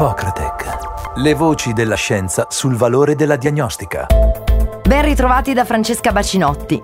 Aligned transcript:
Ippocratec. 0.00 1.16
Le 1.16 1.34
voci 1.34 1.74
della 1.74 1.94
scienza 1.94 2.46
sul 2.48 2.74
valore 2.74 3.14
della 3.14 3.36
diagnostica. 3.36 4.06
Ben 4.82 5.04
ritrovati 5.04 5.52
da 5.52 5.66
Francesca 5.66 6.10
Bacinotti. 6.10 6.80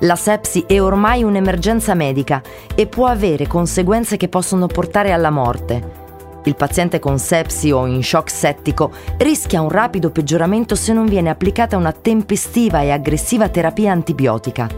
La 0.00 0.14
sepsi 0.14 0.64
è 0.66 0.78
ormai 0.78 1.22
un'emergenza 1.22 1.94
medica 1.94 2.42
e 2.74 2.86
può 2.86 3.06
avere 3.06 3.46
conseguenze 3.46 4.18
che 4.18 4.28
possono 4.28 4.66
portare 4.66 5.10
alla 5.10 5.30
morte. 5.30 6.40
Il 6.44 6.54
paziente 6.54 6.98
con 6.98 7.18
sepsi 7.18 7.70
o 7.70 7.86
in 7.86 8.04
shock 8.04 8.30
settico 8.30 8.92
rischia 9.16 9.62
un 9.62 9.70
rapido 9.70 10.10
peggioramento 10.10 10.74
se 10.74 10.92
non 10.92 11.06
viene 11.06 11.30
applicata 11.30 11.78
una 11.78 11.92
tempestiva 11.92 12.82
e 12.82 12.90
aggressiva 12.90 13.48
terapia 13.48 13.90
antibiotica. 13.92 14.68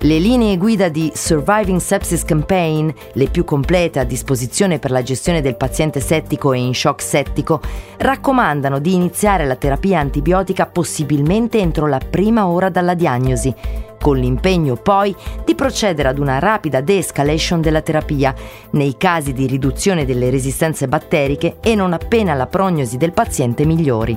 Le 0.00 0.18
linee 0.18 0.58
guida 0.58 0.90
di 0.90 1.10
Surviving 1.14 1.80
Sepsis 1.80 2.22
Campaign, 2.22 2.90
le 3.14 3.28
più 3.28 3.44
complete 3.44 3.98
a 3.98 4.04
disposizione 4.04 4.78
per 4.78 4.90
la 4.90 5.02
gestione 5.02 5.40
del 5.40 5.56
paziente 5.56 6.00
settico 6.00 6.52
e 6.52 6.58
in 6.58 6.74
shock 6.74 7.00
settico, 7.00 7.60
raccomandano 7.96 8.78
di 8.78 8.92
iniziare 8.92 9.46
la 9.46 9.56
terapia 9.56 9.98
antibiotica 9.98 10.66
possibilmente 10.66 11.58
entro 11.58 11.86
la 11.86 11.98
prima 11.98 12.46
ora 12.46 12.68
dalla 12.68 12.92
diagnosi, 12.92 13.52
con 13.98 14.18
l'impegno 14.18 14.76
poi 14.76 15.16
di 15.46 15.54
procedere 15.54 16.10
ad 16.10 16.18
una 16.18 16.38
rapida 16.38 16.82
de-escalation 16.82 17.62
della 17.62 17.80
terapia 17.80 18.34
nei 18.72 18.96
casi 18.98 19.32
di 19.32 19.46
riduzione 19.46 20.04
delle 20.04 20.28
resistenze 20.28 20.88
batteriche 20.88 21.56
e 21.60 21.74
non 21.74 21.94
appena 21.94 22.34
la 22.34 22.46
prognosi 22.46 22.98
del 22.98 23.12
paziente 23.12 23.64
migliori. 23.64 24.16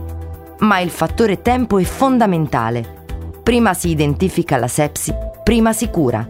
Ma 0.59 0.79
il 0.79 0.89
fattore 0.89 1.41
tempo 1.41 1.79
è 1.79 1.83
fondamentale. 1.83 2.97
Prima 3.41 3.73
si 3.73 3.89
identifica 3.89 4.57
la 4.57 4.67
sepsi 4.67 5.27
prima 5.49 5.73
sicura. 5.73 6.29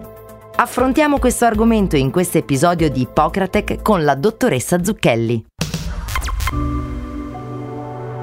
Affrontiamo 0.55 1.19
questo 1.19 1.43
argomento 1.43 1.97
in 1.97 2.09
questo 2.09 2.38
episodio 2.38 2.89
di 2.89 3.02
Ippocratec 3.02 3.81
con 3.81 4.05
la 4.05 4.16
dottoressa 4.16 4.81
Zucchelli. 4.81 5.44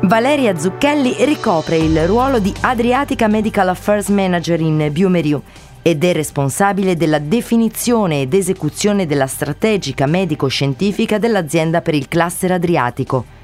Valeria 0.00 0.56
Zucchelli 0.56 1.14
ricopre 1.26 1.76
il 1.76 2.06
ruolo 2.06 2.38
di 2.38 2.50
Adriatica 2.62 3.28
Medical 3.28 3.68
Affairs 3.68 4.08
Manager 4.08 4.58
in 4.58 4.88
Biomeriu 4.90 5.42
ed 5.82 6.02
è 6.02 6.14
responsabile 6.14 6.96
della 6.96 7.18
definizione 7.18 8.22
ed 8.22 8.32
esecuzione 8.32 9.04
della 9.04 9.26
strategica 9.26 10.06
medico-scientifica 10.06 11.18
dell'azienda 11.18 11.82
per 11.82 11.94
il 11.94 12.08
cluster 12.08 12.52
adriatico 12.52 13.35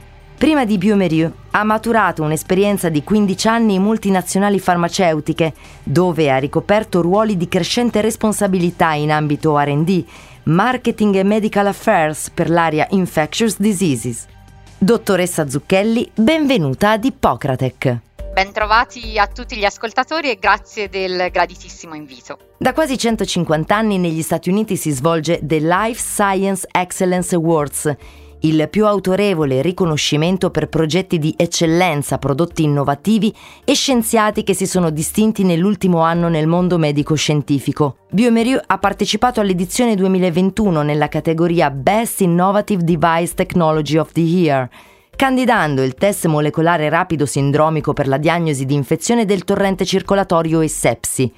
Prima 0.43 0.65
di 0.65 0.77
Biomerieux 0.77 1.33
ha 1.53 1.63
maturato 1.63 2.25
un'esperienza 2.25 2.89
di 2.89 3.05
15 3.05 3.47
anni 3.47 3.75
in 3.75 3.83
multinazionali 3.83 4.59
farmaceutiche, 4.59 5.55
dove 5.85 6.33
ha 6.33 6.39
ricoperto 6.39 7.01
ruoli 7.01 7.37
di 7.37 7.47
crescente 7.47 8.01
responsabilità 8.01 8.93
in 8.95 9.13
ambito 9.13 9.57
RD, 9.57 10.05
marketing 10.47 11.15
e 11.15 11.23
medical 11.23 11.69
affairs 11.69 12.29
per 12.31 12.51
l'area 12.51 12.89
infectious 12.91 13.57
diseases. 13.57 14.27
Dottoressa 14.77 15.49
Zucchelli, 15.49 16.11
benvenuta 16.13 16.91
ad 16.91 17.05
Ippocratec. 17.05 17.99
Bentrovati 18.33 19.19
a 19.19 19.29
tutti 19.29 19.57
gli 19.57 19.65
ascoltatori 19.65 20.29
e 20.29 20.39
grazie 20.41 20.89
del 20.89 21.29
graditissimo 21.31 21.95
invito. 21.95 22.39
Da 22.59 22.73
quasi 22.73 22.99
150 22.99 23.77
anni 23.77 23.97
negli 23.97 24.23
Stati 24.23 24.51
Uniti 24.51 24.77
si 24.77 24.91
svolge 24.91 25.39
The 25.41 25.61
Life 25.61 26.01
Science 26.01 26.67
Excellence 26.73 27.33
Awards, 27.33 27.95
il 28.43 28.69
più 28.71 28.87
autorevole 28.87 29.63
riconoscimento 29.63 30.51
per 30.51 30.69
progetti 30.69 31.19
di 31.19 31.35
eccellenza, 31.37 32.19
prodotti 32.19 32.65
innovativi 32.65 33.33
e 33.65 33.75
scienziati 33.75 34.43
che 34.43 34.55
si 34.55 34.67
sono 34.67 34.91
distinti 34.91 35.45
nell'ultimo 35.45 36.01
anno 36.01 36.29
nel 36.29 36.47
mondo 36.47 36.79
medico-scientifico. 36.79 37.97
Biomerieux 38.11 38.63
ha 38.67 38.79
partecipato 38.79 39.41
all'edizione 39.41 39.95
2021 39.95 40.83
nella 40.83 41.09
categoria 41.09 41.71
Best 41.71 42.21
Innovative 42.21 42.83
Device 42.83 43.35
Technology 43.35 43.97
of 43.97 44.13
the 44.13 44.21
Year 44.21 44.69
candidando 45.15 45.83
il 45.83 45.95
test 45.95 46.27
molecolare 46.27 46.89
rapido 46.89 47.27
sindromico 47.27 47.93
per 47.93 48.09
la 48.09 48.17
diagnosi 48.17 48.65
di 48.65 48.75
infezione 48.75 49.25
del 49.25 49.45
torrente 49.45 49.85
circolatorio 49.85 50.61
e 50.63 50.69
sepsi. 50.69 51.33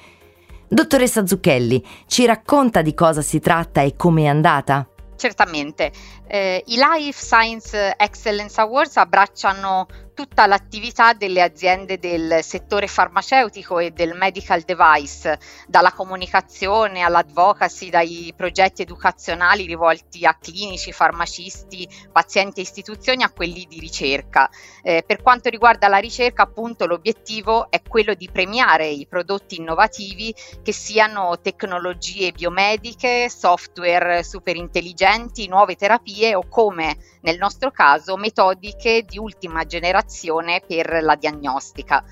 Dottoressa 0.67 1.27
Zucchelli, 1.27 1.85
ci 2.07 2.25
racconta 2.25 2.81
di 2.81 2.95
cosa 2.95 3.21
si 3.21 3.41
tratta 3.41 3.83
e 3.83 3.95
come 3.95 4.23
è 4.23 4.27
andata? 4.27 4.89
Certamente, 5.17 5.93
eh, 6.27 6.63
i 6.67 6.77
Life 6.77 7.21
Science 7.21 7.95
Excellence 7.97 8.61
Awards 8.61 8.97
abbracciano 8.97 9.87
tutta 10.15 10.47
l'attività 10.47 11.13
delle 11.13 11.43
aziende 11.43 11.99
del 11.99 12.39
settore 12.43 12.87
farmaceutico 12.87 13.81
e 13.81 13.91
del 13.91 14.15
medical 14.15 14.63
device, 14.63 15.39
dalla 15.67 15.93
comunicazione 15.93 17.03
all'advocacy, 17.03 17.91
dai 17.91 18.33
progetti 18.35 18.83
educazionali 18.83 19.67
rivolti 19.67 20.25
a 20.25 20.35
clinici, 20.35 20.93
farmacisti, 20.93 21.89
pazienti 22.13 22.61
e 22.61 22.63
istituzioni 22.63 23.25
a 23.25 23.31
quelli 23.31 23.67
di 23.69 23.81
ricerca. 23.81 24.49
Eh, 24.83 25.03
per 25.05 25.21
quanto 25.21 25.49
riguarda 25.49 25.89
la 25.89 25.99
ricerca, 25.99 26.43
appunto, 26.43 26.87
l'obiettivo 26.87 27.71
è 27.71 27.83
quello 27.83 28.15
di 28.15 28.31
premiare 28.31 28.87
i 28.87 29.07
prodotti 29.07 29.57
innovativi 29.57 30.33
che 30.63 30.73
siano 30.73 31.41
tecnologie 31.41 32.31
biomediche, 32.31 33.29
software 33.29 34.23
super 34.23 34.55
intelligenti, 34.55 35.49
nuove 35.49 35.75
terapie 35.75 36.37
o 36.37 36.47
come 36.49 36.97
nel 37.23 37.39
nostro 37.39 37.71
caso 37.71 38.17
metodiche 38.17 39.03
di 39.03 39.19
ultima 39.19 39.65
generazione 39.65 40.03
per 40.67 41.03
la 41.03 41.15
diagnostica. 41.15 42.05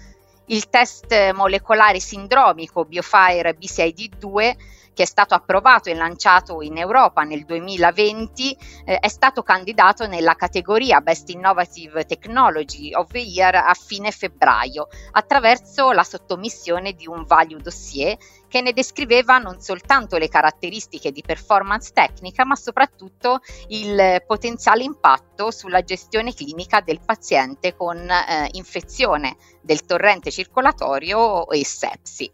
Il 0.47 0.69
test 0.69 1.33
molecolare 1.33 2.01
sindromico 2.01 2.85
Biofire 2.85 3.57
BCID2 3.59 4.57
che 4.95 5.05
è 5.05 5.07
stato 5.07 5.35
approvato 5.35 5.89
e 5.89 5.95
lanciato 5.95 6.63
in 6.63 6.77
Europa 6.77 7.23
nel 7.23 7.45
2020, 7.45 8.57
eh, 8.85 8.99
è 8.99 9.09
stato 9.09 9.43
candidato 9.43 10.07
nella 10.07 10.35
categoria 10.35 11.01
Best 11.01 11.29
Innovative 11.31 12.05
Technology 12.05 12.95
of 12.95 13.11
the 13.11 13.19
Year 13.19 13.55
a 13.55 13.75
fine 13.75 14.11
febbraio, 14.11 14.89
attraverso 15.13 15.93
la 15.93 16.05
sottomissione 16.05 16.93
di 16.93 17.07
un 17.07 17.25
value 17.25 17.61
dossier 17.61 18.17
che 18.49 18.61
ne 18.61 18.75
descriveva 18.75 19.39
non 19.39 19.61
soltanto 19.61 20.19
le 20.19 20.29
caratteristiche 20.29 21.11
di 21.11 21.23
performance 21.23 21.91
tecnica, 21.95 22.45
ma 22.45 22.55
soprattutto 22.55 23.41
il 23.69 24.23
potenziale 24.27 24.83
impatto 24.83 25.51
sulla 25.51 25.81
gestione 25.81 26.35
clinica 26.35 26.83
del 26.83 27.01
paziente 27.03 27.75
con 27.75 27.97
eh, 27.97 28.49
infezione 28.53 29.37
del 29.63 29.87
torrente 29.87 30.31
circolatorio 30.31 31.49
e 31.49 31.65
sepsi. 31.65 32.31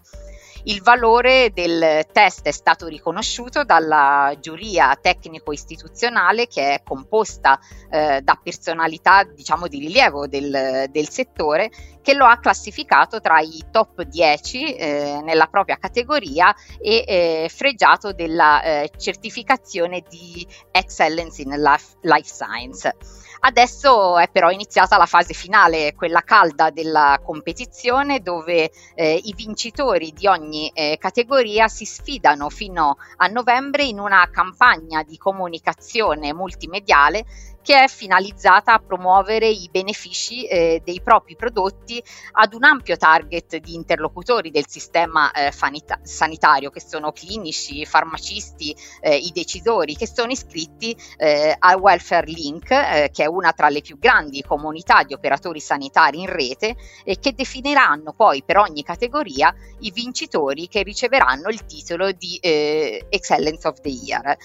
Il 0.69 0.83
valore 0.83 1.51
del 1.55 2.05
test 2.13 2.43
è 2.43 2.51
stato 2.51 2.89
riconosciuto 2.89 3.65
dalla 3.65 4.37
giuria 4.39 4.95
tecnico-istituzionale 5.01 6.47
che 6.47 6.75
è 6.75 6.83
composta 6.83 7.59
eh, 7.91 8.21
da 8.21 8.39
personalità 8.43 9.25
diciamo, 9.25 9.67
di 9.67 9.79
rilievo 9.79 10.27
del, 10.27 10.85
del, 10.91 11.09
settore 11.09 11.71
che 12.03 12.13
lo 12.13 12.27
ha 12.27 12.39
classificato 12.39 13.19
tra 13.19 13.41
i 13.41 13.65
top 13.71 14.03
10 14.03 14.75
eh, 14.75 15.21
nella 15.25 15.47
propria 15.47 15.79
categoria 15.79 16.55
e 16.79 17.03
eh, 17.07 17.51
fregiato 17.51 18.13
della 18.13 18.63
eh, 18.63 18.91
certificazione 18.95 20.05
di 20.07 20.47
Excellence 20.71 21.41
in 21.41 21.49
Life, 21.49 21.97
Life 22.03 22.29
Science. 22.31 22.95
Adesso 23.41 24.19
è 24.19 24.29
però 24.29 24.51
iniziata 24.51 24.97
la 24.97 25.07
fase 25.07 25.33
finale, 25.33 25.95
quella 25.95 26.23
calda 26.23 26.71
della 26.71 27.21
competizione, 27.23 28.21
dove 28.21 28.71
eh, 28.95 29.21
i 29.23 29.33
vincitori 29.35 30.13
di 30.13 30.27
ogni 30.27 30.71
eh, 30.75 30.97
categoria 30.99 31.69
si 31.69 31.85
sfidano 31.85 32.49
fino 32.51 32.97
a 33.17 33.27
novembre 33.29 33.85
in 33.85 34.01
una 34.01 34.29
campagna 34.31 35.03
di 35.03 35.17
comunicazione 35.17 36.35
multimediale 36.35 37.25
che 37.63 37.83
è 37.83 37.89
finalizzata 37.89 38.73
a 38.73 38.79
promuovere 38.79 39.49
i 39.49 39.69
benefici 39.71 40.47
eh, 40.47 40.81
dei 40.85 41.01
propri 41.03 41.37
prodotti 41.37 42.03
ad 42.33 42.55
un 42.55 42.65
ampio 42.65 42.97
target 42.97 43.57
di 43.57 43.75
interlocutori 43.75 44.51
del 44.51 44.67
sistema 44.67 45.31
eh, 45.33 45.53
fanita- 45.53 46.01
sanitario, 46.03 46.71
che 46.71 46.81
sono 46.81 47.13
clinici, 47.13 47.85
farmacisti, 47.85 48.75
eh, 49.01 49.17
i 49.17 49.31
decisori, 49.35 49.97
che 49.97 50.07
sono 50.07 50.31
iscritti 50.31 50.97
eh, 51.19 51.55
al 51.59 51.79
Welfare 51.79 52.27
Link, 52.27 52.71
eh, 52.71 53.11
che 53.13 53.25
è 53.25 53.27
una 53.27 53.53
tra 53.53 53.69
le 53.69 53.83
più 53.83 53.99
grandi 53.99 54.43
comunità 54.43 55.03
di 55.03 55.15
operatori 55.15 55.61
sanitari 55.61 56.21
in 56.21 56.27
rete 56.27 56.77
e 57.05 57.19
che 57.19 57.35
definiranno 57.35 58.13
poi 58.13 58.43
per 58.43 58.59
ogni 58.59 58.83
categoria 58.83 59.55
i 59.81 59.91
vincitori 59.91 60.69
che 60.69 60.83
riceveranno 60.83 61.49
il 61.49 61.67
titolo 61.67 62.13
di 62.13 62.39
eh, 62.41 63.07
Excellence 63.09 63.67
of 63.69 63.81
the 63.81 63.89
Year. 63.89 64.37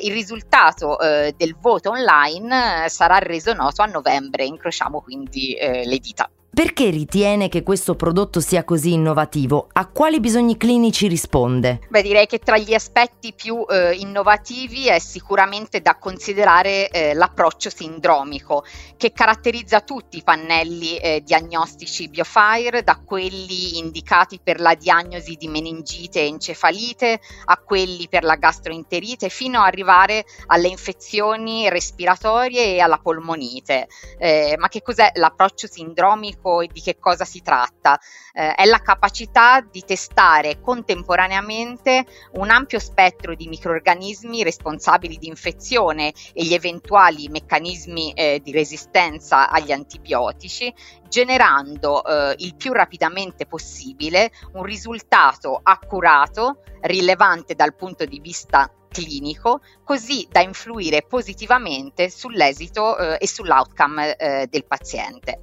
il 0.00 0.12
risultato 0.12 0.96
del 0.98 1.56
voto 1.58 1.90
online 1.90 2.67
sarà 2.88 3.18
reso 3.18 3.52
noto 3.54 3.82
a 3.82 3.86
novembre, 3.86 4.44
incrociamo 4.44 5.00
quindi 5.00 5.54
eh, 5.54 5.84
le 5.86 5.98
dita. 5.98 6.30
Perché 6.50 6.90
ritiene 6.90 7.48
che 7.48 7.62
questo 7.62 7.94
prodotto 7.94 8.40
sia 8.40 8.64
così 8.64 8.94
innovativo? 8.94 9.68
A 9.74 9.86
quali 9.86 10.18
bisogni 10.18 10.56
clinici 10.56 11.06
risponde? 11.06 11.80
Beh, 11.88 12.02
direi 12.02 12.26
che 12.26 12.40
tra 12.40 12.58
gli 12.58 12.74
aspetti 12.74 13.32
più 13.32 13.64
eh, 13.68 13.92
innovativi 13.92 14.88
è 14.88 14.98
sicuramente 14.98 15.80
da 15.80 15.96
considerare 15.98 16.88
eh, 16.88 17.14
l'approccio 17.14 17.70
sindromico, 17.70 18.64
che 18.96 19.12
caratterizza 19.12 19.82
tutti 19.82 20.16
i 20.16 20.24
pannelli 20.24 20.96
eh, 20.96 21.22
diagnostici 21.24 22.08
BioFire, 22.08 22.82
da 22.82 22.98
quelli 23.04 23.78
indicati 23.78 24.40
per 24.42 24.58
la 24.58 24.74
diagnosi 24.74 25.36
di 25.36 25.46
meningite 25.46 26.20
e 26.20 26.26
encefalite, 26.26 27.20
a 27.44 27.56
quelli 27.58 28.08
per 28.08 28.24
la 28.24 28.34
gastroenterite, 28.34 29.28
fino 29.28 29.60
ad 29.60 29.66
arrivare 29.66 30.24
alle 30.46 30.66
infezioni 30.68 31.68
respiratorie 31.68 32.74
e 32.74 32.80
alla 32.80 32.98
polmonite. 32.98 33.86
Eh, 34.18 34.56
ma 34.58 34.66
che 34.68 34.82
cos'è 34.82 35.12
l'approccio 35.14 35.68
sindromico? 35.68 36.37
E 36.62 36.68
di 36.72 36.80
che 36.80 36.98
cosa 36.98 37.24
si 37.24 37.42
tratta. 37.42 37.98
Eh, 38.32 38.54
è 38.54 38.64
la 38.64 38.80
capacità 38.80 39.60
di 39.60 39.82
testare 39.82 40.60
contemporaneamente 40.60 42.06
un 42.34 42.50
ampio 42.50 42.78
spettro 42.78 43.34
di 43.34 43.48
microorganismi 43.48 44.42
responsabili 44.42 45.16
di 45.18 45.26
infezione 45.26 46.12
e 46.32 46.44
gli 46.44 46.54
eventuali 46.54 47.28
meccanismi 47.28 48.12
eh, 48.12 48.40
di 48.42 48.52
resistenza 48.52 49.50
agli 49.50 49.72
antibiotici, 49.72 50.72
generando 51.08 52.04
eh, 52.04 52.34
il 52.38 52.54
più 52.54 52.72
rapidamente 52.72 53.46
possibile 53.46 54.30
un 54.52 54.62
risultato 54.62 55.58
accurato, 55.62 56.62
rilevante 56.82 57.54
dal 57.54 57.74
punto 57.74 58.04
di 58.04 58.20
vista 58.20 58.70
clinico, 58.98 59.60
così 59.84 60.26
da 60.30 60.40
influire 60.40 61.02
positivamente 61.02 62.10
sull'esito 62.10 62.98
eh, 62.98 63.18
e 63.20 63.28
sull'outcome 63.28 64.16
eh, 64.16 64.46
del 64.50 64.64
paziente. 64.64 65.40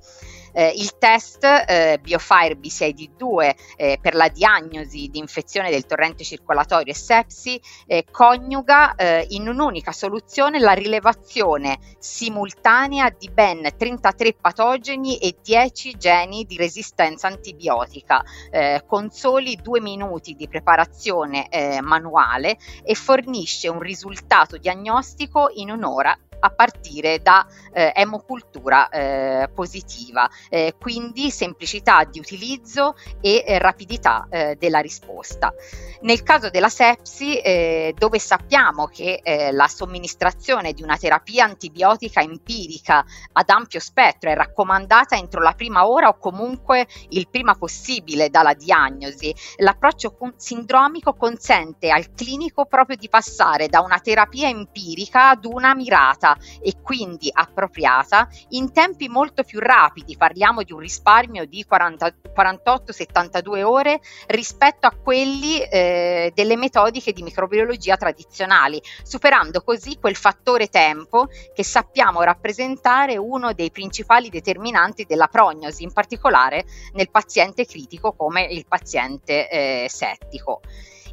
Eh, 0.57 0.71
il 0.77 0.97
test 0.97 1.43
eh, 1.43 1.99
BioFire 2.01 2.55
B6D2 2.55 3.55
eh, 3.75 3.99
per 4.01 4.15
la 4.15 4.29
diagnosi 4.29 5.09
di 5.09 5.19
infezione 5.19 5.69
del 5.69 5.85
torrente 5.85 6.23
circolatorio 6.23 6.93
e 6.93 6.95
sepsi 6.95 7.59
eh, 7.85 8.05
coniuga 8.09 8.95
eh, 8.95 9.25
in 9.31 9.49
un'unica 9.49 9.91
soluzione 9.91 10.59
la 10.59 10.71
rilevazione 10.71 11.77
simultanea 11.99 13.09
di 13.09 13.29
ben 13.29 13.67
33 13.77 14.35
patogeni 14.39 15.17
e 15.17 15.35
10 15.43 15.97
geni 15.97 16.45
di 16.45 16.55
resistenza 16.55 17.27
antibiotica 17.27 18.23
eh, 18.49 18.85
con 18.87 19.11
soli 19.11 19.57
due 19.61 19.81
minuti 19.81 20.35
di 20.35 20.47
preparazione 20.47 21.49
manuale 21.81 22.57
e 22.83 22.95
fornisce 22.95 23.44
un 23.67 23.79
risultato 23.79 24.57
diagnostico 24.57 25.49
in 25.55 25.71
un'ora 25.71 26.17
a 26.45 26.49
partire 26.49 27.21
da 27.21 27.45
eh, 27.73 27.91
emocultura 27.95 28.89
eh, 28.89 29.49
positiva, 29.53 30.29
eh, 30.49 30.75
quindi 30.79 31.31
semplicità 31.31 32.03
di 32.03 32.19
utilizzo 32.19 32.95
e 33.21 33.43
eh, 33.45 33.57
rapidità 33.57 34.27
eh, 34.29 34.55
della 34.59 34.79
risposta. 34.79 35.53
Nel 36.01 36.23
caso 36.23 36.49
della 36.49 36.69
sepsi, 36.69 37.39
eh, 37.39 37.95
dove 37.97 38.19
sappiamo 38.19 38.85
che 38.87 39.21
la 39.51 39.67
somministrazione 39.67 40.73
di 40.73 40.83
una 40.83 40.97
terapia 40.97 41.45
antibiotica 41.45 42.21
empirica 42.21 43.03
ad 43.31 43.49
ampio 43.49 43.79
spettro 43.79 44.29
è 44.29 44.35
raccomandata 44.35 45.15
entro 45.15 45.41
la 45.41 45.53
prima 45.53 45.87
ora 45.87 46.09
o 46.09 46.17
comunque 46.17 46.85
il 47.09 47.27
prima 47.27 47.55
possibile 47.55 48.29
dalla 48.29 48.53
diagnosi, 48.53 49.33
l'approccio 49.57 50.15
sindromico 50.35 51.13
consente 51.13 51.89
al 51.89 52.13
clinico 52.13 52.65
proprio 52.65 52.97
di 52.97 53.09
passare 53.09 53.24
da 53.67 53.81
una 53.81 53.99
terapia 53.99 54.47
empirica 54.47 55.29
ad 55.29 55.45
una 55.45 55.73
mirata 55.73 56.37
e 56.61 56.75
quindi 56.81 57.29
appropriata 57.31 58.27
in 58.49 58.71
tempi 58.71 59.07
molto 59.07 59.43
più 59.43 59.59
rapidi, 59.59 60.15
parliamo 60.17 60.63
di 60.63 60.71
un 60.73 60.79
risparmio 60.79 61.45
di 61.45 61.65
48-72 61.67 63.63
ore 63.63 63.99
rispetto 64.27 64.87
a 64.87 64.91
quelli 64.91 65.59
eh, 65.61 66.31
delle 66.35 66.55
metodiche 66.55 67.13
di 67.13 67.23
microbiologia 67.23 67.97
tradizionali, 67.97 68.81
superando 69.03 69.61
così 69.61 69.97
quel 69.99 70.15
fattore 70.15 70.67
tempo 70.67 71.27
che 71.53 71.63
sappiamo 71.63 72.21
rappresentare 72.21 73.17
uno 73.17 73.53
dei 73.53 73.71
principali 73.71 74.29
determinanti 74.29 75.05
della 75.05 75.27
prognosi, 75.27 75.83
in 75.83 75.91
particolare 75.93 76.65
nel 76.93 77.09
paziente 77.09 77.65
critico 77.65 78.13
come 78.13 78.43
il 78.45 78.65
paziente 78.67 79.49
eh, 79.49 79.87
settico. 79.89 80.61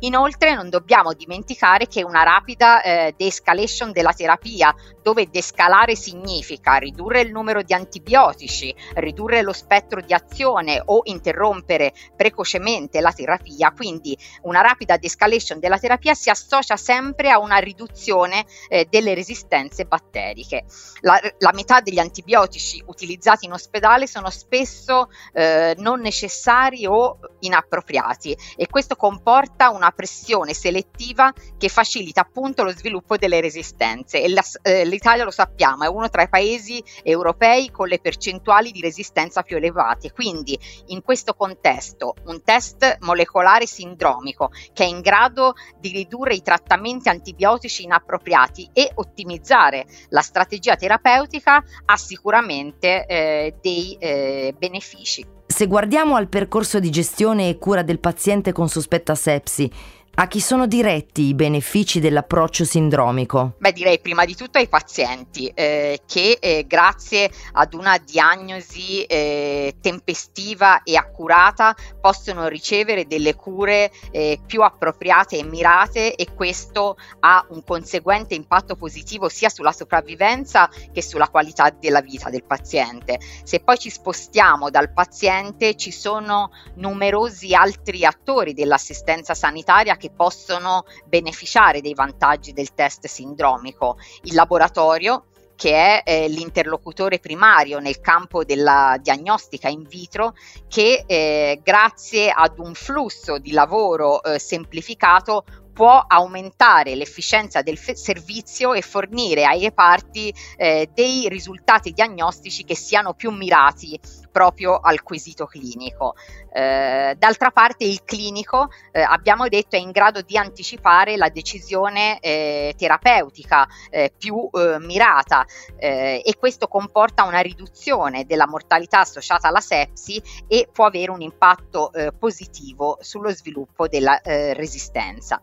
Inoltre 0.04 0.54
non 0.54 0.68
dobbiamo 0.68 1.12
dimenticare 1.12 1.86
che 1.86 2.02
una 2.02 2.24
rapida 2.24 2.82
eh, 2.82 3.14
de-escalation 3.16 3.92
della 3.92 4.12
terapia, 4.12 4.74
dove 5.00 5.28
descalare 5.30 5.94
significa 5.94 6.76
ridurre 6.76 7.20
il 7.20 7.30
numero 7.30 7.62
di 7.62 7.72
antibiotici, 7.72 8.74
ridurre 8.94 9.42
lo 9.42 9.52
spettro 9.52 10.00
di 10.00 10.12
azione 10.12 10.82
o 10.84 11.02
interrompere 11.04 11.92
precocemente 12.16 13.00
la 13.00 13.12
terapia, 13.12 13.70
quindi 13.70 14.16
una 14.42 14.60
rapida 14.60 14.96
de-escalation 14.96 15.60
della 15.60 15.78
terapia 15.78 16.14
si 16.14 16.30
associa 16.30 16.76
sempre 16.76 17.30
a 17.30 17.38
una 17.38 17.58
riduzione 17.58 18.44
eh, 18.68 18.86
delle 18.90 19.14
resistenze 19.14 19.84
batteriche. 19.84 20.64
La, 21.02 21.20
la, 21.38 21.52
metà 21.52 21.80
degli 21.80 21.98
antibiotici 21.98 22.82
utilizzati 22.86 23.44
in 23.44 23.52
ospedale 23.52 24.08
sono 24.08 24.30
spesso 24.30 25.10
eh, 25.32 25.74
non 25.78 26.00
necessari 26.00 26.86
o 26.86 27.18
inappropriati 27.40 28.36
e 28.56 28.66
questo 28.66 28.96
comporta 28.96 29.70
una 29.70 29.91
pressione 29.92 30.54
selettiva 30.54 31.32
che 31.56 31.68
facilita 31.68 32.22
appunto 32.22 32.62
lo 32.62 32.70
sviluppo 32.70 33.16
delle 33.16 33.40
resistenze 33.40 34.22
e 34.22 34.28
la, 34.28 34.42
eh, 34.62 34.84
l'Italia 34.84 35.24
lo 35.24 35.30
sappiamo 35.30 35.84
è 35.84 35.88
uno 35.88 36.08
tra 36.08 36.22
i 36.22 36.28
paesi 36.28 36.82
europei 37.02 37.70
con 37.70 37.88
le 37.88 38.00
percentuali 38.00 38.70
di 38.70 38.80
resistenza 38.80 39.42
più 39.42 39.56
elevate 39.56 40.12
quindi 40.12 40.58
in 40.86 41.02
questo 41.02 41.34
contesto 41.34 42.14
un 42.26 42.42
test 42.42 42.98
molecolare 43.00 43.66
sindromico 43.66 44.50
che 44.72 44.84
è 44.84 44.86
in 44.86 45.00
grado 45.00 45.54
di 45.78 45.90
ridurre 45.90 46.34
i 46.34 46.42
trattamenti 46.42 47.08
antibiotici 47.08 47.84
inappropriati 47.84 48.70
e 48.72 48.90
ottimizzare 48.94 49.86
la 50.08 50.20
strategia 50.20 50.76
terapeutica 50.76 51.62
ha 51.84 51.96
sicuramente 51.96 53.06
eh, 53.06 53.54
dei 53.60 53.96
eh, 53.98 54.54
benefici. 54.56 55.40
Se 55.52 55.66
guardiamo 55.66 56.16
al 56.16 56.28
percorso 56.28 56.80
di 56.80 56.88
gestione 56.88 57.50
e 57.50 57.58
cura 57.58 57.82
del 57.82 57.98
paziente 57.98 58.52
con 58.52 58.70
sospetta 58.70 59.14
sepsi, 59.14 59.70
a 60.14 60.26
chi 60.28 60.40
sono 60.40 60.66
diretti 60.66 61.22
i 61.22 61.34
benefici 61.34 61.98
dell'approccio 61.98 62.66
sindromico? 62.66 63.54
Beh, 63.56 63.72
direi 63.72 63.98
prima 63.98 64.26
di 64.26 64.36
tutto 64.36 64.58
ai 64.58 64.68
pazienti 64.68 65.50
eh, 65.54 66.00
che 66.06 66.36
eh, 66.38 66.66
grazie 66.66 67.30
ad 67.52 67.72
una 67.72 67.96
diagnosi 67.96 69.04
eh, 69.04 69.76
tempestiva 69.80 70.82
e 70.82 70.96
accurata 70.96 71.74
possono 71.98 72.46
ricevere 72.48 73.06
delle 73.06 73.34
cure 73.34 73.90
eh, 74.10 74.38
più 74.46 74.62
appropriate 74.62 75.38
e 75.38 75.44
mirate 75.44 76.14
e 76.14 76.34
questo 76.34 76.98
ha 77.20 77.46
un 77.48 77.64
conseguente 77.64 78.34
impatto 78.34 78.76
positivo 78.76 79.30
sia 79.30 79.48
sulla 79.48 79.72
sopravvivenza 79.72 80.68
che 80.92 81.00
sulla 81.00 81.28
qualità 81.28 81.70
della 81.70 82.02
vita 82.02 82.28
del 82.28 82.44
paziente. 82.44 83.18
Se 83.44 83.60
poi 83.60 83.78
ci 83.78 83.88
spostiamo 83.88 84.68
dal 84.68 84.92
paziente 84.92 85.74
ci 85.74 85.90
sono 85.90 86.50
numerosi 86.74 87.54
altri 87.54 88.04
attori 88.04 88.52
dell'assistenza 88.52 89.32
sanitaria 89.32 89.96
che 90.02 90.10
possono 90.10 90.84
beneficiare 91.06 91.80
dei 91.80 91.94
vantaggi 91.94 92.52
del 92.52 92.74
test 92.74 93.06
sindromico. 93.06 93.98
Il 94.22 94.34
laboratorio, 94.34 95.26
che 95.54 96.02
è 96.02 96.02
eh, 96.04 96.28
l'interlocutore 96.28 97.20
primario 97.20 97.78
nel 97.78 98.00
campo 98.00 98.42
della 98.42 98.98
diagnostica 99.00 99.68
in 99.68 99.84
vitro, 99.84 100.34
che 100.66 101.04
eh, 101.06 101.60
grazie 101.62 102.30
ad 102.30 102.58
un 102.58 102.74
flusso 102.74 103.38
di 103.38 103.52
lavoro 103.52 104.24
eh, 104.24 104.40
semplificato 104.40 105.44
può 105.72 106.04
aumentare 106.06 106.96
l'efficienza 106.96 107.62
del 107.62 107.78
f- 107.78 107.92
servizio 107.92 108.74
e 108.74 108.82
fornire 108.82 109.44
ai 109.44 109.62
reparti 109.62 110.34
eh, 110.56 110.90
dei 110.92 111.28
risultati 111.28 111.92
diagnostici 111.92 112.64
che 112.64 112.74
siano 112.74 113.14
più 113.14 113.30
mirati 113.30 113.98
proprio 114.32 114.78
al 114.78 115.02
quesito 115.02 115.46
clinico. 115.46 116.14
Eh, 116.52 117.14
d'altra 117.16 117.50
parte 117.50 117.84
il 117.84 118.02
clinico, 118.02 118.70
eh, 118.90 119.02
abbiamo 119.02 119.46
detto, 119.46 119.76
è 119.76 119.78
in 119.78 119.90
grado 119.90 120.22
di 120.22 120.36
anticipare 120.36 121.16
la 121.16 121.28
decisione 121.28 122.18
eh, 122.18 122.74
terapeutica 122.76 123.68
eh, 123.90 124.12
più 124.16 124.48
eh, 124.52 124.78
mirata 124.80 125.44
eh, 125.76 126.22
e 126.24 126.36
questo 126.36 126.66
comporta 126.66 127.24
una 127.24 127.40
riduzione 127.40 128.24
della 128.24 128.48
mortalità 128.48 129.00
associata 129.00 129.48
alla 129.48 129.60
sepsi 129.60 130.20
e 130.48 130.68
può 130.72 130.86
avere 130.86 131.10
un 131.10 131.20
impatto 131.20 131.90
positivo 132.18 132.96
sullo 133.00 133.30
sviluppo 133.30 133.86
della 133.86 134.18
resistenza. 134.22 135.40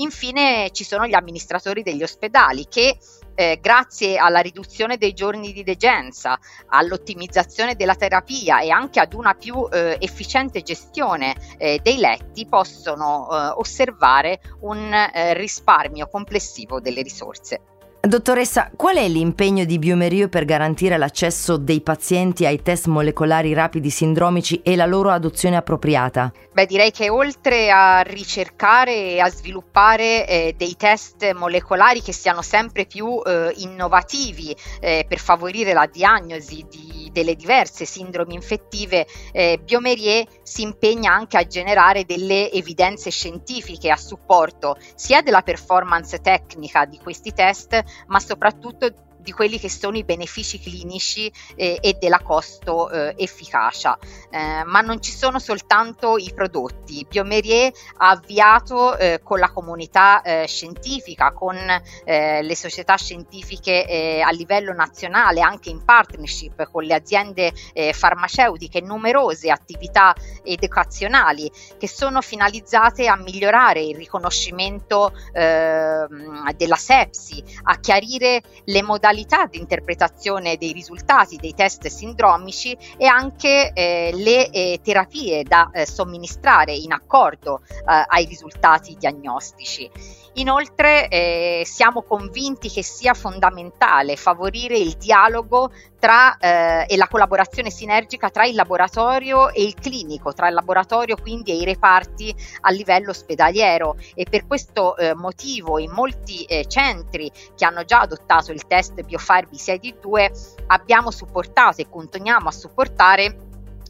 Infine 0.00 0.70
ci 0.72 0.84
sono 0.84 1.06
gli 1.06 1.14
amministratori 1.14 1.82
degli 1.82 2.02
ospedali 2.02 2.66
che 2.68 2.98
eh, 3.34 3.58
grazie 3.60 4.16
alla 4.16 4.40
riduzione 4.40 4.96
dei 4.96 5.12
giorni 5.12 5.52
di 5.52 5.62
degenza, 5.62 6.38
all'ottimizzazione 6.68 7.74
della 7.74 7.94
terapia 7.94 8.60
e 8.60 8.70
anche 8.70 9.00
ad 9.00 9.12
una 9.12 9.34
più 9.34 9.68
eh, 9.70 9.96
efficiente 10.00 10.62
gestione 10.62 11.34
eh, 11.56 11.80
dei 11.82 11.98
letti 11.98 12.46
possono 12.46 13.28
eh, 13.30 13.52
osservare 13.56 14.40
un 14.60 14.92
eh, 14.92 15.34
risparmio 15.34 16.08
complessivo 16.08 16.80
delle 16.80 17.02
risorse. 17.02 17.77
Dottoressa, 18.00 18.70
qual 18.76 18.96
è 18.96 19.08
l'impegno 19.08 19.64
di 19.64 19.76
Biomerio 19.76 20.28
per 20.28 20.44
garantire 20.44 20.96
l'accesso 20.96 21.56
dei 21.56 21.80
pazienti 21.80 22.46
ai 22.46 22.62
test 22.62 22.86
molecolari 22.86 23.52
rapidi 23.52 23.90
sindromici 23.90 24.62
e 24.62 24.76
la 24.76 24.86
loro 24.86 25.10
adozione 25.10 25.56
appropriata? 25.56 26.32
Beh, 26.52 26.66
direi 26.66 26.92
che 26.92 27.10
oltre 27.10 27.70
a 27.70 28.00
ricercare 28.02 28.94
e 28.94 29.20
a 29.20 29.28
sviluppare 29.28 30.26
eh, 30.28 30.54
dei 30.56 30.76
test 30.76 31.32
molecolari 31.32 32.00
che 32.00 32.12
siano 32.12 32.40
sempre 32.40 32.86
più 32.86 33.20
eh, 33.26 33.52
innovativi 33.56 34.56
eh, 34.80 35.04
per 35.06 35.18
favorire 35.18 35.72
la 35.72 35.88
diagnosi 35.92 36.64
di, 36.70 36.97
delle 37.18 37.34
diverse 37.34 37.84
sindromi 37.84 38.34
infettive, 38.34 39.06
eh, 39.32 39.60
Biomerie 39.62 40.26
si 40.42 40.62
impegna 40.62 41.12
anche 41.12 41.36
a 41.36 41.46
generare 41.46 42.04
delle 42.04 42.50
evidenze 42.52 43.10
scientifiche 43.10 43.90
a 43.90 43.96
supporto 43.96 44.76
sia 44.94 45.20
della 45.20 45.42
performance 45.42 46.20
tecnica 46.20 46.84
di 46.84 46.98
questi 46.98 47.32
test, 47.32 47.82
ma 48.06 48.20
soprattutto 48.20 49.07
di 49.28 49.32
quelli 49.34 49.58
che 49.58 49.68
sono 49.68 49.98
i 49.98 50.04
benefici 50.04 50.58
clinici 50.58 51.30
eh, 51.54 51.76
e 51.82 51.98
della 52.00 52.20
costo 52.20 52.88
eh, 52.88 53.14
efficacia. 53.18 53.98
Eh, 54.30 54.64
ma 54.64 54.80
non 54.80 55.02
ci 55.02 55.12
sono 55.12 55.38
soltanto 55.38 56.16
i 56.16 56.32
prodotti. 56.34 57.04
Biomerier 57.06 57.70
ha 57.98 58.08
avviato 58.08 58.96
eh, 58.96 59.20
con 59.22 59.38
la 59.38 59.50
comunità 59.50 60.22
eh, 60.22 60.46
scientifica, 60.46 61.32
con 61.32 61.56
le 61.58 62.56
società 62.56 62.96
scientifiche 62.96 64.22
a 64.24 64.30
livello 64.30 64.72
nazionale, 64.72 65.40
anche 65.40 65.68
in 65.68 65.84
partnership 65.84 66.70
con 66.70 66.84
le 66.84 66.94
aziende 66.94 67.52
farmaceutiche, 67.92 68.80
numerose 68.80 69.50
attività 69.50 70.14
educazionali 70.42 71.50
che 71.76 71.88
sono 71.88 72.20
finalizzate 72.20 73.08
a 73.08 73.16
migliorare 73.16 73.82
il 73.82 73.96
riconoscimento 73.96 75.12
ehm, 75.32 76.52
della 76.52 76.76
sepsi, 76.76 77.42
a 77.64 77.78
chiarire 77.78 78.42
le 78.64 78.82
modalità 78.82 79.17
modalità 79.18 79.46
di 79.46 79.58
interpretazione 79.58 80.56
dei 80.56 80.72
risultati 80.72 81.36
dei 81.36 81.54
test 81.54 81.86
sindromici 81.88 82.76
e 82.96 83.06
anche 83.06 83.72
eh, 83.72 84.10
le 84.14 84.50
eh, 84.50 84.80
terapie 84.82 85.42
da 85.42 85.70
eh, 85.72 85.86
somministrare 85.86 86.72
in 86.72 86.92
accordo 86.92 87.62
eh, 87.66 88.04
ai 88.06 88.26
risultati 88.26 88.96
diagnostici. 88.96 89.90
Inoltre 90.34 91.08
eh, 91.08 91.62
siamo 91.64 92.02
convinti 92.02 92.68
che 92.68 92.82
sia 92.82 93.14
fondamentale 93.14 94.16
favorire 94.16 94.78
il 94.78 94.94
dialogo 94.94 95.70
tra, 95.98 96.36
eh, 96.36 96.86
e 96.88 96.96
la 96.96 97.08
collaborazione 97.08 97.70
sinergica 97.70 98.30
tra 98.30 98.46
il 98.46 98.54
laboratorio 98.54 99.50
e 99.52 99.64
il 99.64 99.74
clinico, 99.74 100.32
tra 100.32 100.48
il 100.48 100.54
laboratorio 100.54 101.16
quindi 101.16 101.52
e 101.52 101.56
i 101.56 101.64
reparti 101.64 102.34
a 102.60 102.70
livello 102.70 103.10
ospedaliero. 103.10 103.96
E 104.14 104.26
per 104.28 104.46
questo 104.46 104.96
eh, 104.96 105.14
motivo 105.14 105.78
in 105.78 105.90
molti 105.90 106.44
eh, 106.44 106.66
centri 106.66 107.30
che 107.56 107.64
hanno 107.64 107.84
già 107.84 108.00
adottato 108.00 108.52
il 108.52 108.66
test 108.66 109.02
BioFire 109.02 109.48
BCID2 109.50 110.66
abbiamo 110.68 111.10
supportato 111.10 111.80
e 111.80 111.88
continuiamo 111.88 112.48
a 112.48 112.52
supportare 112.52 113.47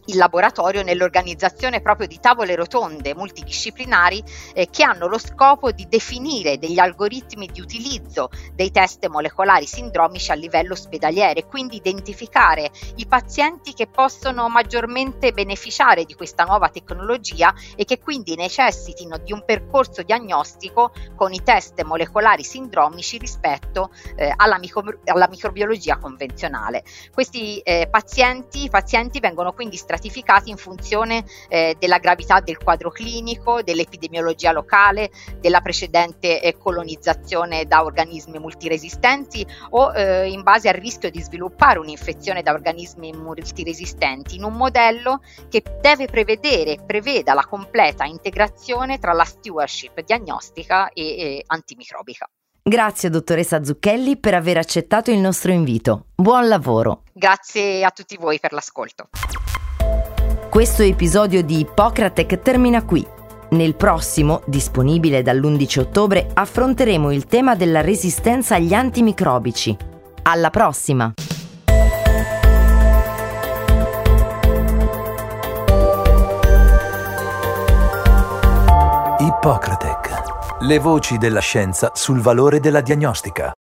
il 0.08 0.16
laboratorio 0.16 0.82
nell'organizzazione 0.82 1.80
proprio 1.80 2.06
di 2.06 2.18
tavole 2.20 2.54
rotonde 2.54 3.14
multidisciplinari 3.14 4.22
eh, 4.54 4.68
che 4.70 4.82
hanno 4.82 5.06
lo 5.06 5.18
scopo 5.18 5.70
di 5.70 5.86
definire 5.88 6.58
degli 6.58 6.78
algoritmi 6.78 7.46
di 7.46 7.60
utilizzo 7.60 8.30
dei 8.54 8.70
test 8.70 9.06
molecolari 9.06 9.66
sindromici 9.66 10.30
a 10.30 10.34
livello 10.34 10.72
ospedaliere, 10.72 11.46
quindi 11.46 11.76
identificare 11.76 12.70
i 12.96 13.06
pazienti 13.06 13.74
che 13.74 13.86
possono 13.86 14.48
maggiormente 14.48 15.32
beneficiare 15.32 16.04
di 16.04 16.14
questa 16.14 16.44
nuova 16.44 16.68
tecnologia 16.68 17.54
e 17.76 17.84
che 17.84 17.98
quindi 17.98 18.34
necessitino 18.34 19.18
di 19.18 19.32
un 19.32 19.44
percorso 19.44 20.02
diagnostico 20.02 20.92
con 21.14 21.32
i 21.32 21.42
test 21.42 21.82
molecolari 21.82 22.42
sindromici 22.42 23.18
rispetto 23.18 23.90
eh, 24.16 24.32
alla, 24.34 24.58
micro- 24.58 25.00
alla, 25.04 25.28
microbiologia 25.28 25.98
convenzionale. 25.98 26.82
Questi 27.12 27.58
eh, 27.58 27.88
pazienti, 27.90 28.68
pazienti 28.70 29.20
vengono 29.20 29.52
quindi 29.52 29.76
stratificati 29.76 29.97
stratificati 29.98 30.50
in 30.50 30.56
funzione 30.56 31.24
eh, 31.48 31.76
della 31.78 31.98
gravità 31.98 32.40
del 32.40 32.56
quadro 32.56 32.90
clinico, 32.90 33.62
dell'epidemiologia 33.62 34.52
locale, 34.52 35.10
della 35.40 35.60
precedente 35.60 36.40
eh, 36.40 36.56
colonizzazione 36.56 37.66
da 37.66 37.84
organismi 37.84 38.38
multiresistenti 38.38 39.44
o 39.70 39.92
eh, 39.92 40.30
in 40.30 40.42
base 40.42 40.68
al 40.68 40.74
rischio 40.74 41.10
di 41.10 41.20
sviluppare 41.20 41.80
un'infezione 41.80 42.42
da 42.42 42.52
organismi 42.52 43.12
multiresistenti 43.12 44.36
in 44.36 44.44
un 44.44 44.54
modello 44.54 45.20
che 45.48 45.62
deve 45.80 46.06
prevedere, 46.06 46.78
preveda 46.86 47.34
la 47.34 47.44
completa 47.44 48.04
integrazione 48.04 48.98
tra 48.98 49.12
la 49.12 49.24
stewardship 49.24 50.02
diagnostica 50.04 50.90
e, 50.90 51.02
e 51.02 51.44
antimicrobica. 51.46 52.28
Grazie 52.62 53.08
dottoressa 53.08 53.64
Zucchelli 53.64 54.18
per 54.18 54.34
aver 54.34 54.58
accettato 54.58 55.10
il 55.10 55.18
nostro 55.18 55.52
invito. 55.52 56.08
Buon 56.14 56.48
lavoro. 56.48 57.04
Grazie 57.14 57.82
a 57.82 57.90
tutti 57.90 58.18
voi 58.18 58.38
per 58.38 58.52
l'ascolto. 58.52 59.08
Questo 60.48 60.82
episodio 60.82 61.42
di 61.42 61.58
Ippocratec 61.60 62.40
termina 62.40 62.82
qui. 62.82 63.06
Nel 63.50 63.76
prossimo, 63.76 64.40
disponibile 64.46 65.20
dall'11 65.20 65.80
ottobre, 65.80 66.26
affronteremo 66.32 67.12
il 67.12 67.26
tema 67.26 67.54
della 67.54 67.82
resistenza 67.82 68.54
agli 68.54 68.72
antimicrobici. 68.72 69.76
Alla 70.22 70.48
prossima! 70.48 71.12
Ippocratec. 79.18 80.60
Le 80.60 80.78
voci 80.78 81.18
della 81.18 81.40
scienza 81.40 81.90
sul 81.92 82.20
valore 82.20 82.58
della 82.58 82.80
diagnostica. 82.80 83.52